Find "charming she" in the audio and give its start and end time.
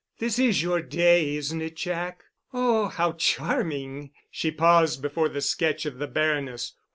3.11-4.49